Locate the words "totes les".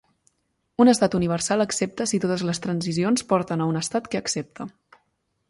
2.23-2.63